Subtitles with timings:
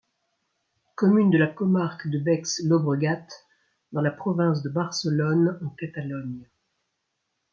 [0.95, 3.27] Commune de la comarque de Baix Llobregat
[3.91, 6.43] dans la province de Barcelone en Catalogne.